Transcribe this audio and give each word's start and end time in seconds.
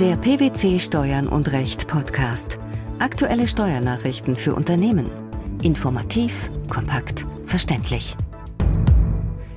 Der 0.00 0.16
PwC 0.16 0.78
Steuern 0.78 1.28
und 1.28 1.52
Recht 1.52 1.86
Podcast. 1.86 2.56
Aktuelle 3.00 3.46
Steuernachrichten 3.46 4.34
für 4.34 4.54
Unternehmen. 4.54 5.10
Informativ, 5.60 6.50
kompakt, 6.70 7.26
verständlich. 7.44 8.16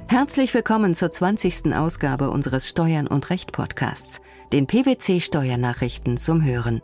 Herzlich 0.09 0.53
willkommen 0.53 0.95
zur 0.95 1.11
20. 1.11 1.73
Ausgabe 1.73 2.29
unseres 2.29 2.67
Steuern 2.67 3.07
und 3.07 3.29
Recht 3.29 3.53
Podcasts, 3.53 4.19
den 4.51 4.67
PwC 4.67 5.21
Steuernachrichten 5.21 6.17
zum 6.17 6.43
Hören. 6.43 6.81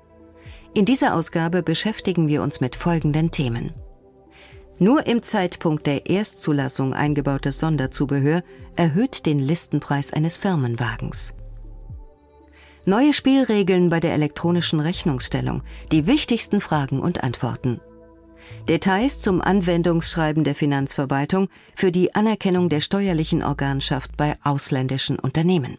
In 0.74 0.86
dieser 0.86 1.14
Ausgabe 1.14 1.62
beschäftigen 1.62 2.30
wir 2.30 2.44
uns 2.44 2.62
mit 2.62 2.78
folgenden 2.78 3.30
Themen. 3.30 3.74
Nur 4.78 5.06
im 5.06 5.22
Zeitpunkt 5.22 5.86
der 5.86 6.10
Erstzulassung 6.10 6.94
eingebautes 6.94 7.60
Sonderzubehör 7.60 8.42
erhöht 8.78 9.26
den 9.26 9.40
Listenpreis 9.40 10.14
eines 10.14 10.38
Firmenwagens. 10.38 11.34
Neue 12.86 13.14
Spielregeln 13.14 13.90
bei 13.90 14.00
der 14.00 14.14
elektronischen 14.14 14.80
Rechnungsstellung, 14.80 15.64
die 15.92 16.08
wichtigsten 16.08 16.60
Fragen 16.60 17.00
und 17.00 17.24
Antworten. 17.24 17.82
Details 18.68 19.20
zum 19.20 19.42
Anwendungsschreiben 19.42 20.44
der 20.44 20.56
Finanzverwaltung 20.56 21.50
für 21.76 21.92
die 21.92 22.16
Anerkennung 22.16 22.70
der 22.70 22.80
steuerlichen 22.80 23.44
Organschaft 23.44 24.18
bei 24.18 24.38
ausländischen 24.44 25.20
Unternehmen. 25.20 25.78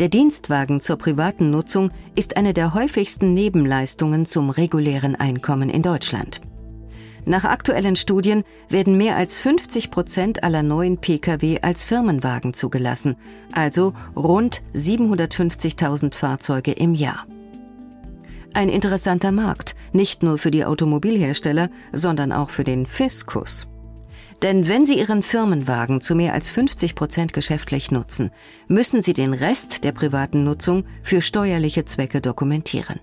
Der 0.00 0.08
Dienstwagen 0.08 0.80
zur 0.80 0.96
privaten 0.96 1.50
Nutzung 1.50 1.90
ist 2.14 2.36
eine 2.36 2.52
der 2.52 2.74
häufigsten 2.74 3.34
Nebenleistungen 3.34 4.26
zum 4.26 4.50
regulären 4.50 5.16
Einkommen 5.16 5.70
in 5.70 5.82
Deutschland. 5.82 6.40
Nach 7.28 7.42
aktuellen 7.42 7.96
Studien 7.96 8.44
werden 8.68 8.96
mehr 8.96 9.16
als 9.16 9.40
50 9.40 9.90
Prozent 9.90 10.44
aller 10.44 10.62
neuen 10.62 10.98
Pkw 10.98 11.58
als 11.60 11.84
Firmenwagen 11.84 12.54
zugelassen, 12.54 13.16
also 13.52 13.94
rund 14.14 14.62
750.000 14.74 16.14
Fahrzeuge 16.14 16.70
im 16.70 16.94
Jahr. 16.94 17.26
Ein 18.54 18.68
interessanter 18.68 19.32
Markt, 19.32 19.74
nicht 19.92 20.22
nur 20.22 20.38
für 20.38 20.52
die 20.52 20.64
Automobilhersteller, 20.64 21.68
sondern 21.92 22.30
auch 22.30 22.50
für 22.50 22.64
den 22.64 22.86
Fiskus. 22.86 23.66
Denn 24.42 24.68
wenn 24.68 24.86
Sie 24.86 24.98
Ihren 24.98 25.24
Firmenwagen 25.24 26.00
zu 26.00 26.14
mehr 26.14 26.32
als 26.32 26.52
50 26.52 26.94
Prozent 26.94 27.32
geschäftlich 27.32 27.90
nutzen, 27.90 28.30
müssen 28.68 29.02
Sie 29.02 29.14
den 29.14 29.34
Rest 29.34 29.82
der 29.82 29.92
privaten 29.92 30.44
Nutzung 30.44 30.84
für 31.02 31.20
steuerliche 31.20 31.86
Zwecke 31.86 32.20
dokumentieren. 32.20 33.00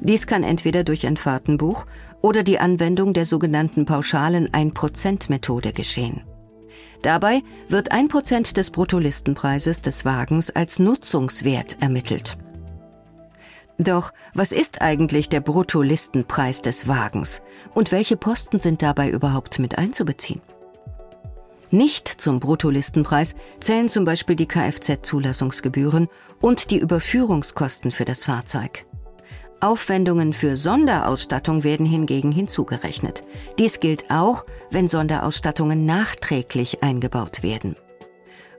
Dies 0.00 0.26
kann 0.26 0.44
entweder 0.44 0.84
durch 0.84 1.06
ein 1.06 1.16
Fahrtenbuch 1.16 1.86
oder 2.22 2.42
die 2.42 2.58
Anwendung 2.58 3.14
der 3.14 3.24
sogenannten 3.24 3.84
pauschalen 3.84 4.48
1%-Methode 4.48 5.72
geschehen. 5.72 6.22
Dabei 7.02 7.42
wird 7.68 7.92
1% 7.92 8.54
des 8.54 8.70
Bruttolistenpreises 8.70 9.82
des 9.82 10.04
Wagens 10.04 10.50
als 10.50 10.78
Nutzungswert 10.78 11.80
ermittelt. 11.80 12.36
Doch 13.78 14.12
was 14.34 14.50
ist 14.50 14.82
eigentlich 14.82 15.28
der 15.28 15.40
Bruttolistenpreis 15.40 16.62
des 16.62 16.88
Wagens 16.88 17.42
und 17.74 17.92
welche 17.92 18.16
Posten 18.16 18.58
sind 18.58 18.82
dabei 18.82 19.10
überhaupt 19.10 19.60
mit 19.60 19.78
einzubeziehen? 19.78 20.40
Nicht 21.70 22.08
zum 22.08 22.40
Bruttolistenpreis 22.40 23.36
zählen 23.60 23.88
zum 23.88 24.04
Beispiel 24.04 24.34
die 24.34 24.48
Kfz-Zulassungsgebühren 24.48 26.08
und 26.40 26.70
die 26.70 26.78
Überführungskosten 26.78 27.90
für 27.90 28.06
das 28.06 28.24
Fahrzeug. 28.24 28.87
Aufwendungen 29.60 30.32
für 30.32 30.56
Sonderausstattung 30.56 31.64
werden 31.64 31.86
hingegen 31.86 32.32
hinzugerechnet. 32.32 33.24
Dies 33.58 33.80
gilt 33.80 34.10
auch, 34.10 34.44
wenn 34.70 34.88
Sonderausstattungen 34.88 35.84
nachträglich 35.84 36.82
eingebaut 36.82 37.42
werden. 37.42 37.76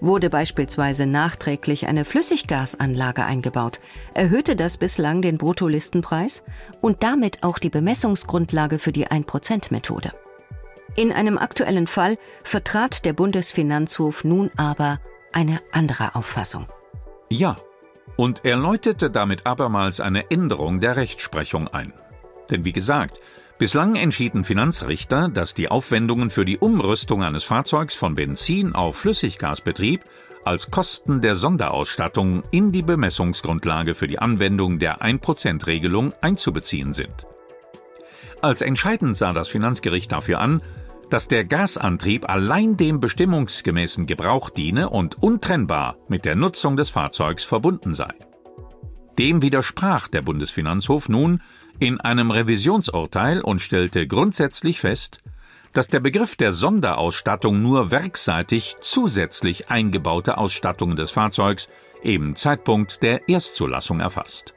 Wurde 0.02 0.30
beispielsweise 0.30 1.06
nachträglich 1.06 1.88
eine 1.88 2.06
Flüssiggasanlage 2.06 3.26
eingebaut, 3.26 3.82
erhöhte 4.14 4.56
das 4.56 4.78
bislang 4.78 5.22
den 5.22 5.38
Bruttolistenpreis 5.38 6.44
und 6.80 7.04
damit 7.04 7.44
auch 7.44 7.60
die 7.60 7.70
Bemessungsgrundlage 7.70 8.80
für 8.80 8.94
die 8.94 9.08
1%-Methode. 9.08 10.14
In 10.96 11.12
einem 11.12 11.38
aktuellen 11.38 11.88
Fall 11.88 12.18
vertrat 12.44 13.06
der 13.06 13.14
Bundesfinanzhof 13.14 14.24
nun 14.24 14.52
aber 14.58 15.00
eine 15.34 15.60
andere 15.72 16.16
Auffassung. 16.16 16.68
Ja, 17.30 17.58
und 18.20 18.44
er 18.44 18.58
läutete 18.58 19.10
damit 19.10 19.46
abermals 19.46 20.02
eine 20.02 20.30
Änderung 20.30 20.82
der 20.82 20.98
Rechtsprechung 20.98 21.70
ein. 21.70 21.94
Denn 22.52 22.66
wie 22.66 22.74
gesagt, 22.74 23.18
Bislang 23.58 23.96
entschieden 23.96 24.44
Finanzrichter, 24.44 25.30
dass 25.30 25.54
die 25.54 25.70
Aufwendungen 25.70 26.30
für 26.30 26.44
die 26.44 26.58
Umrüstung 26.58 27.24
eines 27.24 27.46
Fahrzeugs 27.46 27.96
von 27.96 28.16
Benzin 28.16 28.76
auf 28.76 28.98
Flüssiggasbetrieb 28.98 30.04
als 30.44 30.70
Kosten 30.70 31.22
der 31.22 31.36
Sonderausstattung 31.36 32.44
in 32.52 32.74
die 32.74 32.82
Bemessungsgrundlage 32.82 33.96
für 33.96 34.08
die 34.08 34.20
Anwendung 34.20 34.80
der 34.80 35.02
1%-Regelung 35.02 36.12
einzubeziehen 36.22 36.92
sind. 36.92 37.26
Als 38.42 38.62
entscheidend 38.62 39.16
sah 39.16 39.32
das 39.32 39.48
Finanzgericht 39.48 40.12
dafür 40.12 40.40
an, 40.40 40.62
dass 41.10 41.28
der 41.28 41.46
Gasantrieb 41.46 42.30
allein 42.30 42.78
dem 42.78 43.00
bestimmungsgemäßen 43.00 44.06
Gebrauch 44.06 44.50
diene 44.50 44.90
und 44.90 45.22
untrennbar 45.22 45.98
mit 46.08 46.26
der 46.26 46.36
Nutzung 46.36 46.78
des 46.78 46.90
Fahrzeugs 46.90 47.44
verbunden 47.44 47.96
sei. 47.96 48.14
Dem 49.18 49.42
widersprach 49.42 50.08
der 50.08 50.22
Bundesfinanzhof 50.22 51.10
nun 51.10 51.42
in 51.80 52.00
einem 52.00 52.32
Revisionsurteil 52.32 53.42
und 53.42 53.60
stellte 53.60 54.08
grundsätzlich 54.08 54.80
fest, 54.80 55.20
dass 55.74 55.88
der 55.88 56.00
Begriff 56.00 56.36
der 56.36 56.52
Sonderausstattung 56.52 57.62
nur 57.62 57.92
werkseitig 57.92 58.76
zusätzlich 58.82 59.70
eingebaute 59.70 60.38
Ausstattungen 60.38 60.96
des 60.96 61.12
Fahrzeugs 61.12 61.70
im 62.02 62.36
Zeitpunkt 62.36 63.04
der 63.04 63.28
Erstzulassung 63.28 64.00
erfasst. 64.00 64.54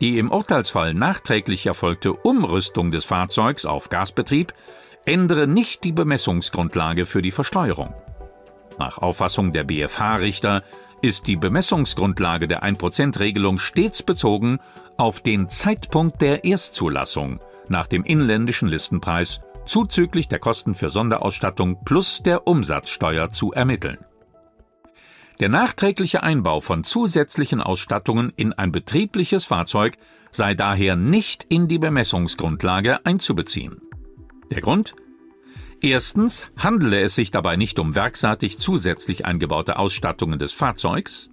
Die 0.00 0.18
im 0.18 0.30
Urteilsfall 0.30 0.92
nachträglich 0.92 1.66
erfolgte 1.66 2.12
Umrüstung 2.12 2.90
des 2.90 3.04
Fahrzeugs 3.04 3.64
auf 3.64 3.88
Gasbetrieb 3.88 4.52
ändere 5.06 5.46
nicht 5.46 5.84
die 5.84 5.92
Bemessungsgrundlage 5.92 7.06
für 7.06 7.22
die 7.22 7.30
Versteuerung. 7.30 7.94
Nach 8.78 8.98
Auffassung 8.98 9.52
der 9.52 9.64
BFH-Richter 9.64 10.62
ist 11.00 11.26
die 11.26 11.36
Bemessungsgrundlage 11.36 12.48
der 12.48 12.62
1%-Regelung 12.62 13.58
stets 13.58 14.02
bezogen 14.02 14.58
auf 14.96 15.20
den 15.20 15.48
Zeitpunkt 15.48 16.20
der 16.20 16.44
Erstzulassung 16.44 17.40
nach 17.68 17.86
dem 17.86 18.04
inländischen 18.04 18.68
Listenpreis 18.68 19.40
zuzüglich 19.66 20.28
der 20.28 20.38
Kosten 20.38 20.74
für 20.74 20.88
Sonderausstattung 20.88 21.84
plus 21.84 22.22
der 22.22 22.46
Umsatzsteuer 22.46 23.30
zu 23.30 23.52
ermitteln. 23.52 23.98
Der 25.40 25.48
nachträgliche 25.48 26.22
Einbau 26.22 26.60
von 26.60 26.82
zusätzlichen 26.84 27.60
Ausstattungen 27.60 28.32
in 28.36 28.52
ein 28.52 28.72
betriebliches 28.72 29.44
Fahrzeug 29.44 29.98
sei 30.30 30.54
daher 30.54 30.96
nicht 30.96 31.44
in 31.44 31.68
die 31.68 31.78
Bemessungsgrundlage 31.78 33.04
einzubeziehen. 33.04 33.85
Der 34.50 34.60
Grund? 34.60 34.94
Erstens 35.80 36.50
handele 36.56 37.00
es 37.00 37.14
sich 37.14 37.30
dabei 37.30 37.56
nicht 37.56 37.78
um 37.78 37.94
werkseitig 37.94 38.58
zusätzlich 38.58 39.26
eingebaute 39.26 39.78
Ausstattungen 39.78 40.38
des 40.38 40.52
Fahrzeugs. 40.52 41.28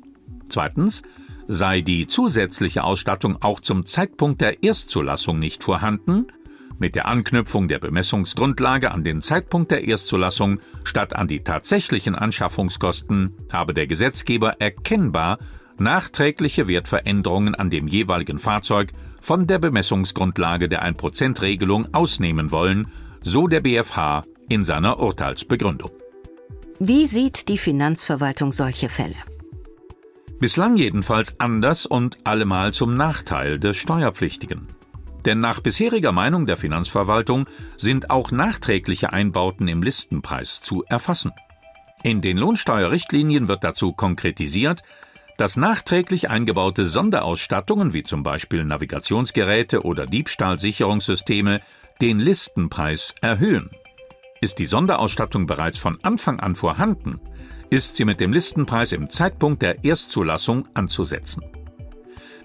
Zweitens 0.49 1.03
sei 1.47 1.81
die 1.81 2.07
zusätzliche 2.07 2.83
Ausstattung 2.83 3.41
auch 3.41 3.59
zum 3.59 3.85
Zeitpunkt 3.85 4.41
der 4.41 4.63
Erstzulassung 4.63 5.39
nicht 5.39 5.63
vorhanden, 5.63 6.27
mit 6.79 6.95
der 6.95 7.07
Anknüpfung 7.07 7.67
der 7.67 7.79
Bemessungsgrundlage 7.79 8.91
an 8.91 9.03
den 9.03 9.21
Zeitpunkt 9.21 9.71
der 9.71 9.87
Erstzulassung 9.87 10.59
statt 10.83 11.15
an 11.15 11.27
die 11.27 11.43
tatsächlichen 11.43 12.15
Anschaffungskosten 12.15 13.33
habe 13.51 13.73
der 13.73 13.87
Gesetzgeber 13.87 14.59
erkennbar 14.59 15.39
nachträgliche 15.77 16.67
Wertveränderungen 16.67 17.55
an 17.55 17.69
dem 17.69 17.87
jeweiligen 17.87 18.39
Fahrzeug 18.39 18.91
von 19.21 19.47
der 19.47 19.59
Bemessungsgrundlage 19.59 20.69
der 20.69 20.83
1%-Regelung 20.83 21.93
ausnehmen 21.93 22.51
wollen, 22.51 22.87
so 23.23 23.47
der 23.47 23.61
BfH 23.61 24.23
in 24.49 24.63
seiner 24.63 24.99
Urteilsbegründung. 24.99 25.91
Wie 26.79 27.05
sieht 27.07 27.47
die 27.47 27.57
Finanzverwaltung 27.57 28.51
solche 28.51 28.89
Fälle? 28.89 29.15
Bislang 30.39 30.75
jedenfalls 30.75 31.39
anders 31.39 31.85
und 31.85 32.17
allemal 32.25 32.73
zum 32.73 32.97
Nachteil 32.97 33.59
des 33.59 33.77
Steuerpflichtigen. 33.77 34.67
Denn 35.25 35.39
nach 35.39 35.61
bisheriger 35.61 36.11
Meinung 36.11 36.45
der 36.45 36.57
Finanzverwaltung 36.57 37.47
sind 37.77 38.09
auch 38.09 38.31
nachträgliche 38.31 39.13
Einbauten 39.13 39.69
im 39.69 39.81
Listenpreis 39.81 40.61
zu 40.61 40.83
erfassen. 40.83 41.31
In 42.03 42.21
den 42.21 42.35
Lohnsteuerrichtlinien 42.35 43.47
wird 43.47 43.63
dazu 43.63 43.93
konkretisiert, 43.93 44.83
dass 45.37 45.57
nachträglich 45.57 46.29
eingebaute 46.29 46.85
Sonderausstattungen 46.85 47.93
wie 47.93 48.03
zum 48.03 48.23
Beispiel 48.23 48.63
Navigationsgeräte 48.63 49.83
oder 49.83 50.05
Diebstahlsicherungssysteme 50.05 51.61
den 52.01 52.19
Listenpreis 52.19 53.15
erhöhen. 53.21 53.71
Ist 54.41 54.59
die 54.59 54.65
Sonderausstattung 54.65 55.47
bereits 55.47 55.77
von 55.77 55.99
Anfang 56.03 56.39
an 56.39 56.55
vorhanden, 56.55 57.21
ist 57.69 57.95
sie 57.95 58.05
mit 58.05 58.19
dem 58.19 58.33
Listenpreis 58.33 58.91
im 58.91 59.09
Zeitpunkt 59.09 59.61
der 59.61 59.83
Erstzulassung 59.83 60.67
anzusetzen. 60.73 61.43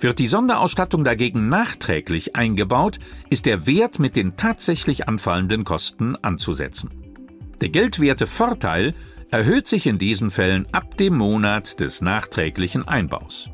Wird 0.00 0.20
die 0.20 0.28
Sonderausstattung 0.28 1.02
dagegen 1.02 1.48
nachträglich 1.48 2.36
eingebaut, 2.36 3.00
ist 3.30 3.46
der 3.46 3.66
Wert 3.66 3.98
mit 3.98 4.14
den 4.14 4.36
tatsächlich 4.36 5.08
anfallenden 5.08 5.64
Kosten 5.64 6.14
anzusetzen. 6.16 6.90
Der 7.60 7.68
geldwerte 7.68 8.26
Vorteil 8.26 8.94
erhöht 9.30 9.68
sich 9.68 9.86
in 9.86 9.98
diesen 9.98 10.30
Fällen 10.30 10.66
ab 10.72 10.96
dem 10.96 11.16
Monat 11.16 11.80
des 11.80 12.00
nachträglichen 12.00 12.86
Einbaus. 12.86 13.50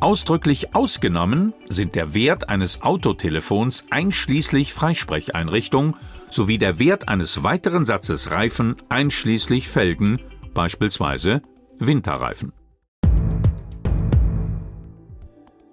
Ausdrücklich 0.00 0.76
ausgenommen 0.76 1.54
sind 1.68 1.96
der 1.96 2.14
Wert 2.14 2.48
eines 2.48 2.82
Autotelefons 2.82 3.84
einschließlich 3.90 4.72
Freisprecheinrichtung 4.72 5.96
sowie 6.30 6.58
der 6.58 6.78
Wert 6.78 7.08
eines 7.08 7.42
weiteren 7.42 7.84
Satzes 7.84 8.30
Reifen 8.30 8.76
einschließlich 8.88 9.68
Felgen, 9.68 10.20
beispielsweise 10.54 11.42
Winterreifen. 11.80 12.52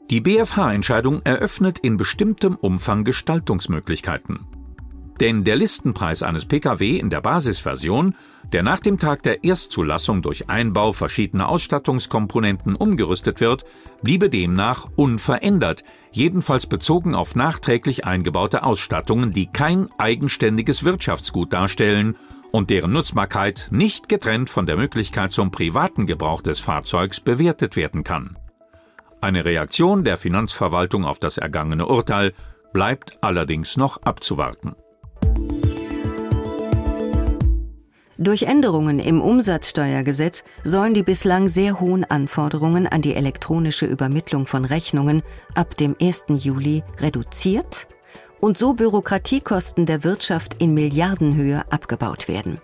Die 0.10 0.22
BFH-Entscheidung 0.22 1.22
eröffnet 1.24 1.80
in 1.80 1.98
bestimmtem 1.98 2.56
Umfang 2.56 3.04
Gestaltungsmöglichkeiten. 3.04 4.48
Denn 5.20 5.44
der 5.44 5.56
Listenpreis 5.56 6.24
eines 6.24 6.46
Pkw 6.46 6.98
in 6.98 7.10
der 7.10 7.22
Basisversion, 7.22 8.16
der 8.52 8.64
nach 8.64 8.80
dem 8.80 9.00
Tag 9.00 9.24
der 9.24 9.44
Erstzulassung 9.44 10.22
durch 10.22 10.50
Einbau 10.50 10.92
verschiedener 10.94 11.50
Ausstattungskomponenten 11.50 12.76
umgerüstet 12.76 13.40
wird, 13.42 13.66
bliebe 14.02 14.30
demnach 14.30 14.88
unverändert, 14.96 15.84
jedenfalls 16.12 16.68
bezogen 16.68 17.16
auf 17.16 17.36
nachträglich 17.36 18.06
eingebaute 18.06 18.64
Ausstattungen, 18.64 19.32
die 19.32 19.48
kein 19.48 19.88
eigenständiges 19.98 20.84
Wirtschaftsgut 20.84 21.54
darstellen 21.54 22.18
und 22.52 22.70
deren 22.70 22.92
Nutzbarkeit 22.92 23.68
nicht 23.72 24.10
getrennt 24.10 24.50
von 24.50 24.66
der 24.66 24.78
Möglichkeit 24.78 25.32
zum 25.34 25.52
privaten 25.52 26.06
Gebrauch 26.06 26.42
des 26.42 26.60
Fahrzeugs 26.60 27.20
bewertet 27.20 27.76
werden 27.76 28.04
kann. 28.04 28.38
Eine 29.22 29.44
Reaktion 29.44 30.04
der 30.04 30.18
Finanzverwaltung 30.18 31.04
auf 31.04 31.20
das 31.20 31.38
ergangene 31.38 31.88
Urteil 31.88 32.34
bleibt 32.74 33.18
allerdings 33.22 33.76
noch 33.76 34.04
abzuwarten. 34.04 34.76
Durch 38.18 38.44
Änderungen 38.44 39.00
im 39.00 39.22
Umsatzsteuergesetz 39.22 40.46
sollen 40.64 40.94
die 40.94 41.04
bislang 41.04 41.50
sehr 41.50 41.82
hohen 41.82 42.06
Anforderungen 42.06 42.88
an 42.88 43.02
die 43.02 43.14
elektronische 43.14 43.86
Übermittlung 43.86 44.48
von 44.48 44.64
Rechnungen 44.64 45.22
ab 45.54 45.76
dem 45.76 45.96
1. 46.02 46.26
Juli 46.30 46.84
reduziert 47.00 47.88
und 48.40 48.58
so 48.58 48.74
Bürokratiekosten 48.74 49.86
der 49.86 50.06
Wirtschaft 50.06 50.62
in 50.62 50.74
Milliardenhöhe 50.74 51.64
abgebaut 51.70 52.30
werden. 52.30 52.62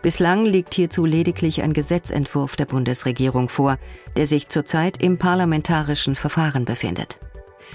Bislang 0.00 0.44
liegt 0.44 0.74
hierzu 0.74 1.06
lediglich 1.06 1.62
ein 1.62 1.72
Gesetzentwurf 1.72 2.54
der 2.54 2.66
Bundesregierung 2.66 3.48
vor, 3.48 3.78
der 4.16 4.26
sich 4.26 4.48
zurzeit 4.48 5.02
im 5.02 5.18
parlamentarischen 5.18 6.14
Verfahren 6.14 6.64
befindet. 6.64 7.18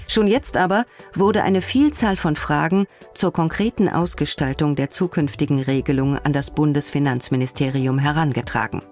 Schon 0.06 0.26
jetzt 0.26 0.56
aber 0.56 0.84
wurde 1.14 1.42
eine 1.42 1.60
Vielzahl 1.60 2.16
von 2.16 2.36
Fragen 2.36 2.86
zur 3.14 3.32
konkreten 3.32 3.88
Ausgestaltung 3.88 4.76
der 4.76 4.90
zukünftigen 4.90 5.60
Regelung 5.60 6.18
an 6.18 6.32
das 6.32 6.50
Bundesfinanzministerium 6.50 7.98
herangetragen. 7.98 8.82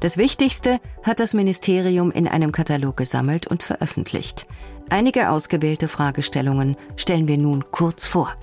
Das 0.00 0.16
Wichtigste 0.16 0.78
hat 1.02 1.18
das 1.18 1.34
Ministerium 1.34 2.12
in 2.12 2.28
einem 2.28 2.52
Katalog 2.52 2.96
gesammelt 2.96 3.48
und 3.48 3.64
veröffentlicht. 3.64 4.46
Einige 4.90 5.30
ausgewählte 5.30 5.88
Fragestellungen 5.88 6.76
stellen 6.96 7.26
wir 7.26 7.36
nun 7.36 7.64
kurz 7.72 8.06
vor. 8.06 8.34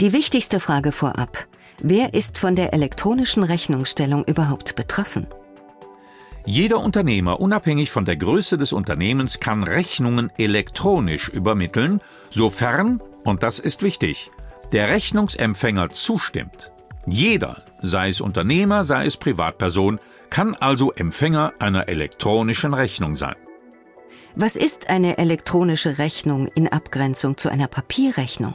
Die 0.00 0.12
wichtigste 0.12 0.60
Frage 0.60 0.92
vorab. 0.92 1.46
Wer 1.82 2.12
ist 2.12 2.38
von 2.38 2.54
der 2.54 2.74
elektronischen 2.74 3.42
Rechnungsstellung 3.42 4.24
überhaupt 4.24 4.76
betroffen? 4.76 5.26
Jeder 6.46 6.80
Unternehmer, 6.80 7.40
unabhängig 7.40 7.90
von 7.90 8.04
der 8.04 8.16
Größe 8.16 8.56
des 8.56 8.72
Unternehmens, 8.72 9.40
kann 9.40 9.62
Rechnungen 9.62 10.30
elektronisch 10.38 11.28
übermitteln, 11.28 12.00
sofern, 12.30 13.00
und 13.24 13.42
das 13.42 13.58
ist 13.58 13.82
wichtig, 13.82 14.30
der 14.72 14.88
Rechnungsempfänger 14.88 15.90
zustimmt. 15.90 16.72
Jeder, 17.06 17.62
sei 17.82 18.08
es 18.08 18.20
Unternehmer, 18.20 18.84
sei 18.84 19.06
es 19.06 19.16
Privatperson, 19.16 20.00
kann 20.30 20.54
also 20.54 20.92
Empfänger 20.92 21.52
einer 21.58 21.88
elektronischen 21.88 22.72
Rechnung 22.72 23.16
sein. 23.16 23.36
Was 24.36 24.54
ist 24.54 24.88
eine 24.88 25.18
elektronische 25.18 25.98
Rechnung 25.98 26.46
in 26.46 26.68
Abgrenzung 26.68 27.36
zu 27.36 27.48
einer 27.48 27.66
Papierrechnung? 27.66 28.54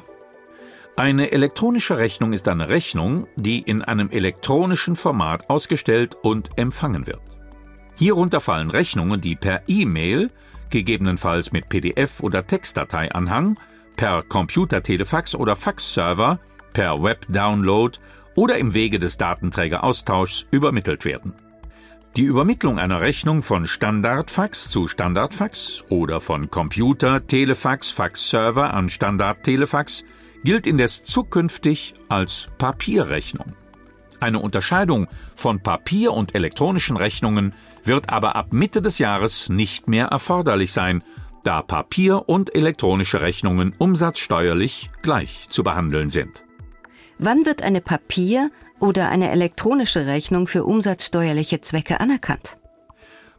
Eine 0.95 1.33
elektronische 1.33 1.97
Rechnung 1.97 2.31
ist 2.31 2.47
eine 2.47 2.69
Rechnung, 2.69 3.27
die 3.35 3.59
in 3.59 3.81
einem 3.81 4.09
elektronischen 4.09 4.95
Format 4.95 5.49
ausgestellt 5.49 6.15
und 6.23 6.51
empfangen 6.55 7.05
wird. 7.05 7.34
Hierunter 7.97 8.41
fallen 8.41 8.69
Rechnungen, 8.69 9.21
die 9.21 9.35
per 9.35 9.61
E-Mail, 9.67 10.29
gegebenenfalls 10.69 11.51
mit 11.51 11.69
PDF- 11.69 12.21
oder 12.21 12.45
Textdateianhang, 12.45 13.57
per 13.95 14.23
Computertelefax 14.23 15.35
oder 15.35 15.55
Faxserver, 15.55 16.39
per 16.73 17.01
Web-Download 17.01 17.97
oder 18.35 18.57
im 18.57 18.73
Wege 18.73 18.99
des 18.99 19.17
Datenträgeraustauschs 19.17 20.45
übermittelt 20.51 21.05
werden. 21.05 21.33
Die 22.17 22.23
Übermittlung 22.23 22.79
einer 22.79 23.01
Rechnung 23.01 23.43
von 23.43 23.67
Standardfax 23.67 24.69
zu 24.69 24.87
Standardfax 24.87 25.83
oder 25.89 26.21
von 26.21 26.49
Computer, 26.49 27.25
Telefax, 27.25 27.91
Faxserver 27.91 28.73
an 28.73 28.89
Standardtelefax 28.89 30.03
gilt 30.43 30.67
indes 30.67 31.03
zukünftig 31.03 31.93
als 32.07 32.47
Papierrechnung. 32.57 33.53
Eine 34.21 34.39
Unterscheidung 34.39 35.07
von 35.33 35.59
Papier- 35.59 36.13
und 36.13 36.35
elektronischen 36.35 36.95
Rechnungen 36.95 37.53
wird 37.87 38.09
aber 38.09 38.35
ab 38.35 38.53
Mitte 38.53 38.81
des 38.81 38.97
Jahres 38.97 39.49
nicht 39.49 39.87
mehr 39.87 40.07
erforderlich 40.07 40.71
sein, 40.71 41.03
da 41.43 41.61
Papier- 41.61 42.27
und 42.27 42.55
elektronische 42.55 43.21
Rechnungen 43.21 43.73
umsatzsteuerlich 43.77 44.89
gleich 45.01 45.47
zu 45.49 45.63
behandeln 45.63 46.09
sind. 46.09 46.43
Wann 47.19 47.45
wird 47.45 47.61
eine 47.63 47.81
Papier- 47.81 48.49
oder 48.79 49.09
eine 49.09 49.31
elektronische 49.31 50.05
Rechnung 50.05 50.47
für 50.47 50.65
umsatzsteuerliche 50.65 51.61
Zwecke 51.61 51.99
anerkannt? 51.99 52.57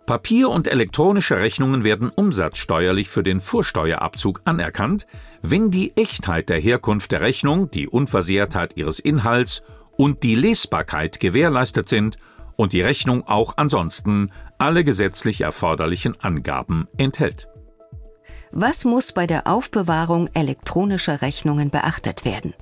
Papier- 0.07 0.51
und 0.51 0.69
elektronische 0.69 1.41
Rechnungen 1.41 1.83
werden 1.83 2.11
umsatzsteuerlich 2.11 3.09
für 3.09 3.25
den 3.25 3.41
Vorsteuerabzug 3.41 4.41
anerkannt, 4.45 5.09
wenn 5.43 5.73
die 5.73 5.97
Echtheit 5.97 6.49
der 6.49 6.61
Herkunft 6.61 7.11
der 7.11 7.21
Rechnung, 7.23 7.71
die 7.73 7.89
Unversehrtheit 7.89 8.77
ihres 8.77 9.01
Inhalts 9.01 9.63
und 9.97 10.23
die 10.23 10.37
Lesbarkeit 10.37 11.19
gewährleistet 11.19 11.89
sind 11.89 12.19
und 12.57 12.73
die 12.73 12.81
Rechnung 12.81 13.27
auch 13.27 13.55
ansonsten 13.57 14.33
alle 14.59 14.85
gesetzlich 14.85 15.43
erforderlichen 15.43 16.21
Angaben 16.21 16.89
enthält. 16.97 17.49
Was 18.53 18.85
muss 18.85 19.13
bei 19.13 19.27
der 19.27 19.47
Aufbewahrung 19.47 20.29
elektronischer 20.33 21.21
Rechnungen 21.21 21.71
beachtet 21.71 22.25
werden? 22.25 22.55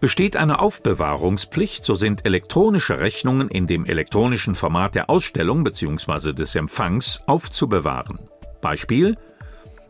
Besteht 0.00 0.36
eine 0.36 0.58
Aufbewahrungspflicht, 0.58 1.84
so 1.84 1.94
sind 1.94 2.26
elektronische 2.26 2.98
Rechnungen 2.98 3.48
in 3.48 3.68
dem 3.68 3.86
elektronischen 3.86 4.56
Format 4.56 4.96
der 4.96 5.08
Ausstellung 5.08 5.62
bzw. 5.62 6.32
des 6.32 6.56
Empfangs 6.56 7.20
aufzubewahren. 7.26 8.18
Beispiel 8.60 9.16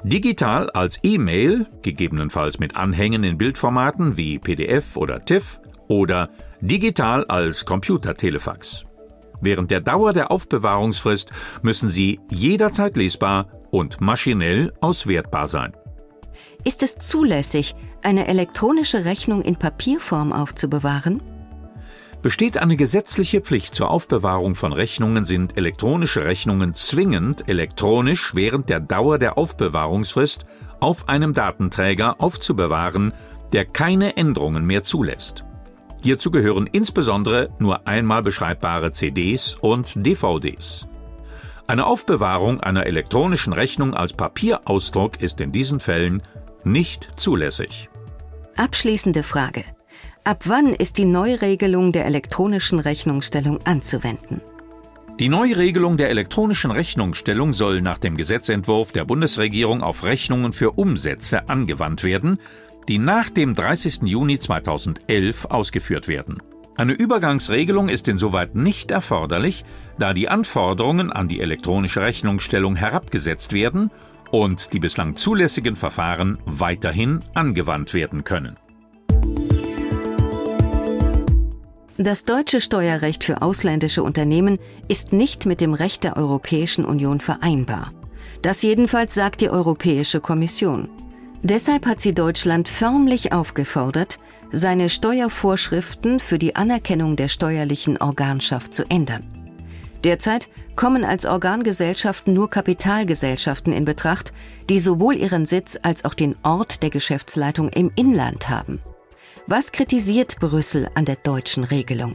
Digital 0.04 0.68
als 0.71 0.99
E-Mail, 1.02 1.66
gegebenenfalls 1.82 2.59
mit 2.59 2.76
Anhängen 2.76 3.25
in 3.25 3.38
Bildformaten 3.38 4.16
wie 4.16 4.38
PDF 4.38 4.97
oder 4.97 5.25
TIFF 5.25 5.61
oder 5.88 6.28
digital 6.61 7.25
als 7.26 7.64
Computertelefax. 7.64 8.85
Während 9.42 9.72
der 9.72 9.80
Dauer 9.80 10.12
der 10.12 10.30
Aufbewahrungsfrist 10.30 11.32
müssen 11.62 11.90
sie 11.90 12.20
jederzeit 12.30 12.96
lesbar 12.96 13.49
und 13.72 14.00
maschinell 14.00 14.72
auswertbar 14.80 15.49
sein. 15.49 15.72
Ist 16.64 16.84
es 16.84 16.96
zulässig, 16.96 17.75
eine 18.02 18.28
elektronische 18.28 19.04
Rechnung 19.04 19.42
in 19.42 19.56
Papierform 19.56 20.32
aufzubewahren? 20.32 21.20
Besteht 22.22 22.56
eine 22.56 22.76
gesetzliche 22.76 23.40
Pflicht 23.40 23.75
zur 23.75 23.90
Aufbewahrung 23.90 24.54
von 24.54 24.72
Rechnungen, 24.72 25.25
sind 25.25 25.58
elektronische 25.58 26.25
Rechnungen 26.25 26.75
zwingend 26.75 27.49
elektronisch 27.49 28.37
während 28.37 28.68
der 28.68 28.78
Dauer 28.78 29.18
der 29.18 29.37
Aufbewahrungsfrist 29.37 30.46
auf 30.78 31.08
einem 31.08 31.34
Datenträger 31.34 32.20
aufzubewahren, 32.20 33.12
der 33.52 33.64
keine 33.64 34.16
Änderungen 34.16 34.64
mehr 34.64 34.84
zulässt. 34.84 35.44
Hierzu 36.02 36.30
gehören 36.30 36.66
insbesondere 36.66 37.50
nur 37.59 37.87
einmal 37.87 38.23
beschreibbare 38.23 38.92
CDs 38.92 39.54
und 39.54 40.04
DVDs. 40.04 40.87
Eine 41.68 41.87
Aufbewahrung 41.87 42.61
einer 42.61 42.87
elektronischen 42.87 43.52
Rechnung 43.52 43.94
als 43.94 44.12
Papierausdruck 44.12 45.23
ist 45.23 45.40
in 45.40 45.52
diesen 45.52 45.78
Fällen 45.78 46.23
nicht 46.64 47.09
zulässig. 47.16 47.88
Abschließende 48.56 49.23
Frage. 49.23 49.64
Ab 50.25 50.42
wann 50.47 50.75
ist 50.75 50.99
die 50.99 51.04
Neuregelung 51.04 51.92
der 51.92 52.06
elektronischen 52.06 52.80
Rechnungsstellung 52.80 53.61
anzuwenden? 53.64 54.40
Die 55.21 55.28
Neuregelung 55.28 55.97
der 55.97 56.11
elektronischen 56.11 56.71
Rechnungsstellung 56.71 57.52
soll 57.52 57.80
nach 57.80 57.99
dem 57.99 58.16
Gesetzentwurf 58.16 58.92
der 58.92 59.04
Bundesregierung 59.04 59.82
auf 59.82 60.04
Rechnungen 60.04 60.52
für 60.52 60.73
Umsätze 60.73 61.49
angewandt 61.49 62.02
werden, 62.02 62.38
die 62.88 62.98
nach 62.98 63.30
dem 63.30 63.54
30. 63.54 64.02
Juni 64.02 64.38
2011 64.38 65.46
ausgeführt 65.46 66.08
werden. 66.08 66.38
Eine 66.76 66.94
Übergangsregelung 66.94 67.88
ist 67.88 68.08
insoweit 68.08 68.54
nicht 68.54 68.90
erforderlich, 68.90 69.64
da 69.98 70.14
die 70.14 70.28
Anforderungen 70.28 71.12
an 71.12 71.28
die 71.28 71.40
elektronische 71.40 72.00
Rechnungsstellung 72.00 72.76
herabgesetzt 72.76 73.52
werden 73.52 73.90
und 74.30 74.72
die 74.72 74.80
bislang 74.80 75.16
zulässigen 75.16 75.76
Verfahren 75.76 76.38
weiterhin 76.46 77.20
angewandt 77.34 77.92
werden 77.92 78.24
können. 78.24 78.56
Das 81.98 82.24
deutsche 82.24 82.60
Steuerrecht 82.60 83.22
für 83.22 83.42
ausländische 83.42 84.02
Unternehmen 84.02 84.58
ist 84.88 85.12
nicht 85.12 85.44
mit 85.46 85.60
dem 85.60 85.74
Recht 85.74 86.02
der 86.04 86.16
Europäischen 86.16 86.86
Union 86.86 87.20
vereinbar. 87.20 87.92
Das 88.40 88.62
jedenfalls 88.62 89.14
sagt 89.14 89.40
die 89.40 89.50
Europäische 89.50 90.20
Kommission. 90.20 90.88
Deshalb 91.44 91.87
hat 91.87 92.00
sie 92.00 92.14
Deutschland 92.14 92.68
förmlich 92.68 93.32
aufgefordert, 93.32 94.20
seine 94.52 94.88
Steuervorschriften 94.88 96.20
für 96.20 96.38
die 96.38 96.54
Anerkennung 96.54 97.16
der 97.16 97.26
steuerlichen 97.26 98.00
Organschaft 98.00 98.72
zu 98.72 98.88
ändern. 98.88 99.25
Derzeit 100.04 100.49
kommen 100.76 101.04
als 101.04 101.26
Organgesellschaften 101.26 102.32
nur 102.32 102.49
Kapitalgesellschaften 102.49 103.72
in 103.72 103.84
Betracht, 103.84 104.32
die 104.68 104.78
sowohl 104.78 105.16
ihren 105.16 105.44
Sitz 105.44 105.78
als 105.82 106.04
auch 106.04 106.14
den 106.14 106.37
Ort 106.44 106.82
der 106.82 106.90
Geschäftsleitung 106.90 107.70
im 107.70 107.90
Inland 107.96 108.49
haben. 108.49 108.80
Was 109.49 109.72
kritisiert 109.72 110.38
Brüssel 110.38 110.88
an 110.94 111.04
der 111.04 111.16
deutschen 111.16 111.64
Regelung? 111.64 112.14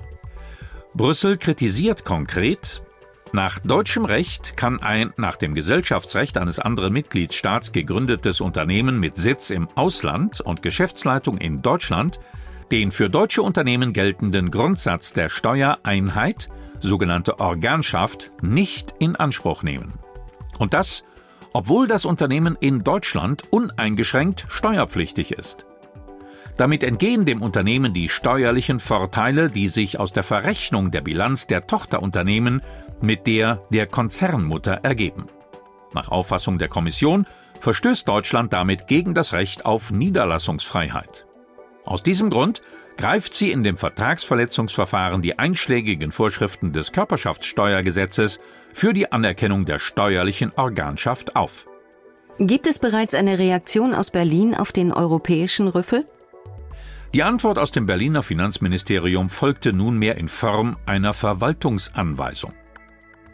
Brüssel 0.94 1.38
kritisiert 1.38 2.06
konkret, 2.06 2.82
nach 3.34 3.60
deutschem 3.60 4.06
Recht 4.06 4.58
kann 4.58 4.82
ein 4.82 5.14
nach 5.18 5.36
dem 5.36 5.54
Gesellschaftsrecht 5.54 6.38
eines 6.38 6.60
anderen 6.60 6.94
Mitgliedstaats 6.94 7.72
gegründetes 7.72 8.42
Unternehmen 8.42 9.00
mit 9.00 9.18
Sitz 9.18 9.50
im 9.50 9.68
Ausland 9.76 10.42
und 10.42 10.62
Geschäftsleitung 10.62 11.38
in 11.38 11.62
Deutschland 11.62 12.20
den 12.72 12.92
für 12.92 13.10
deutsche 13.10 13.42
Unternehmen 13.42 13.94
geltenden 13.94 14.52
Grundsatz 14.52 15.14
der 15.14 15.30
Steuereinheit, 15.30 16.50
sogenannte 16.80 17.40
Organschaft, 17.40 18.32
nicht 18.42 18.94
in 19.00 19.16
Anspruch 19.16 19.64
nehmen. 19.64 19.94
Und 20.60 20.74
das, 20.74 21.04
obwohl 21.54 21.88
das 21.88 22.06
Unternehmen 22.06 22.58
in 22.60 22.84
Deutschland 22.84 23.44
uneingeschränkt 23.52 24.46
steuerpflichtig 24.50 25.32
ist. 25.32 25.66
Damit 26.58 26.84
entgehen 26.84 27.26
dem 27.26 27.42
Unternehmen 27.42 27.94
die 27.94 28.10
steuerlichen 28.10 28.80
Vorteile, 28.80 29.50
die 29.50 29.68
sich 29.68 30.00
aus 30.00 30.12
der 30.12 30.24
Verrechnung 30.24 30.90
der 30.90 31.02
Bilanz 31.02 31.46
der 31.46 31.68
Tochterunternehmen 31.68 32.62
mit 33.02 33.28
der 33.28 33.64
der 33.70 33.88
Konzernmutter 33.88 34.80
ergeben. 34.84 35.28
Nach 35.94 36.10
Auffassung 36.10 36.58
der 36.58 36.68
Kommission 36.68 37.26
verstößt 37.60 38.08
Deutschland 38.08 38.54
damit 38.54 38.88
gegen 38.88 39.14
das 39.14 39.34
Recht 39.34 39.66
auf 39.66 39.92
Niederlassungsfreiheit. 39.92 41.26
Aus 41.86 42.04
diesem 42.04 42.30
Grund 42.30 42.62
greift 42.98 43.34
sie 43.34 43.52
in 43.52 43.64
dem 43.64 43.78
Vertragsverletzungsverfahren 43.78 45.22
die 45.22 45.40
einschlägigen 45.40 46.12
Vorschriften 46.12 46.74
des 46.74 46.92
Körperschaftssteuergesetzes 46.92 48.40
für 48.74 48.94
die 48.94 49.12
Anerkennung 49.12 49.66
der 49.66 49.80
steuerlichen 49.80 50.52
Organschaft 50.56 51.36
auf. 51.36 51.68
Gibt 52.40 52.68
es 52.68 52.78
bereits 52.78 53.16
eine 53.16 53.40
Reaktion 53.40 53.96
aus 53.96 54.12
Berlin 54.12 54.54
auf 54.54 54.72
den 54.72 54.92
europäischen 54.92 55.68
Rüffel? 55.68 56.06
Die 57.14 57.24
Antwort 57.24 57.58
aus 57.58 57.72
dem 57.72 57.86
Berliner 57.86 58.22
Finanzministerium 58.22 59.30
folgte 59.30 59.74
nunmehr 59.74 60.18
in 60.18 60.28
Form 60.28 60.78
einer 60.86 61.14
Verwaltungsanweisung. 61.14 62.54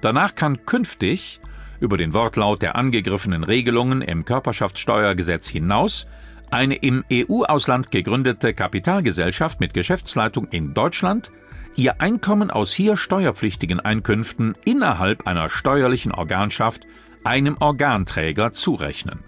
Danach 0.04 0.36
kann 0.36 0.66
künftig 0.66 1.40
über 1.80 1.96
den 1.96 2.14
Wortlaut 2.14 2.62
der 2.62 2.76
angegriffenen 2.76 3.46
Regelungen 3.46 4.02
im 4.02 4.26
Körperschaftssteuergesetz 4.26 5.48
hinaus 5.48 6.08
eine 6.52 6.76
im 6.76 7.06
EU-Ausland 7.12 7.90
gegründete 7.90 8.54
Kapitalgesellschaft 8.54 9.62
mit 9.62 9.74
Geschäftsleitung 9.74 10.50
in 10.50 10.74
Deutschland 10.74 11.32
ihr 11.78 12.02
Einkommen 12.02 12.52
aus 12.52 12.74
hier 12.74 12.98
steuerpflichtigen 12.98 13.80
Einkünften 13.80 14.56
innerhalb 14.66 15.26
einer 15.26 15.50
steuerlichen 15.50 16.12
Organschaft 16.12 16.82
einem 17.24 17.56
Organträger 17.62 18.52
zurechnen. 18.52 19.24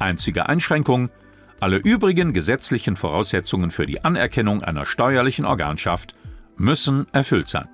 Einzige 0.00 0.48
Einschränkung 0.48 1.08
alle 1.60 1.76
übrigen 1.76 2.32
gesetzlichen 2.32 2.96
Voraussetzungen 2.96 3.70
für 3.70 3.86
die 3.86 4.04
Anerkennung 4.04 4.64
einer 4.64 4.86
steuerlichen 4.86 5.44
Organschaft 5.44 6.16
müssen 6.56 7.06
erfüllt 7.12 7.46
sein. 7.46 7.68